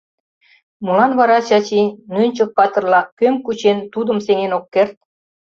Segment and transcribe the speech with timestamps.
[0.83, 1.81] Молан вара Чачи,
[2.13, 4.95] Нӧнчык-патырла, кӧм кучен, тудым сеҥен ок керт?